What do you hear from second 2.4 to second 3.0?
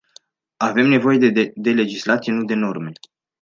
de norme.